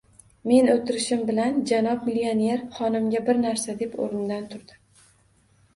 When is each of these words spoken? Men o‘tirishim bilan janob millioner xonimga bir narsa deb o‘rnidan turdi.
Men 0.51 0.69
o‘tirishim 0.75 1.21
bilan 1.27 1.59
janob 1.73 2.07
millioner 2.09 2.65
xonimga 2.79 3.23
bir 3.29 3.45
narsa 3.47 3.79
deb 3.85 3.95
o‘rnidan 4.07 4.51
turdi. 4.57 4.83